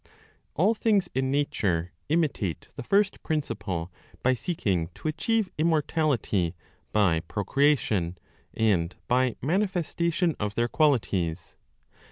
[0.55, 3.91] All things in nature imitate the First principle
[4.23, 6.55] by seeking to achieve immortality
[6.91, 8.17] by procreation,
[8.55, 11.55] and by manifestation of their qualities.